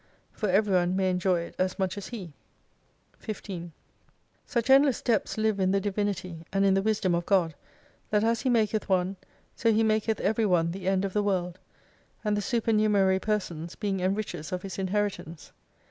[0.31, 2.33] For every one may enjoy it as much as he.
[3.19, 3.71] 15
[4.47, 7.53] Such endless depths live in the Divinity, and in the wisdom of God,
[8.09, 9.17] that as He maketh one,
[9.55, 11.59] so He maketh every one the end of the World:
[12.25, 15.51] and the supernumerary persons being enrichers of his inheritance.